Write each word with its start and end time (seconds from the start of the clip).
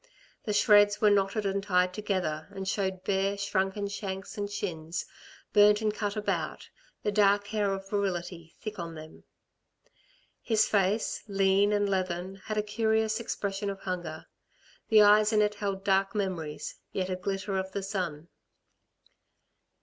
The 0.45 0.53
shreds 0.53 0.99
were 0.99 1.11
knotted 1.11 1.45
and 1.45 1.61
tied 1.61 1.93
together, 1.93 2.47
and 2.55 2.67
showed 2.67 3.03
bare, 3.03 3.37
shrunken 3.37 3.87
shanks 3.87 4.35
and 4.35 4.49
shins, 4.49 5.05
burnt 5.53 5.79
and 5.79 5.93
cut 5.93 6.15
about, 6.15 6.67
the 7.03 7.11
dark 7.11 7.45
hair 7.49 7.71
of 7.71 7.87
virility 7.87 8.55
thick 8.59 8.79
on 8.79 8.95
them. 8.95 9.25
His 10.41 10.67
face, 10.67 11.21
lean 11.27 11.71
and 11.71 11.87
leathern, 11.87 12.37
had 12.45 12.57
a 12.57 12.63
curious 12.63 13.19
expression 13.19 13.69
of 13.69 13.81
hunger. 13.81 14.25
The 14.89 15.03
eyes 15.03 15.31
in 15.31 15.43
it 15.43 15.53
held 15.53 15.83
dark 15.83 16.15
memories, 16.15 16.77
yet 16.91 17.11
a 17.11 17.15
glitter 17.15 17.59
of 17.59 17.71
the 17.71 17.83
sun. 17.83 18.29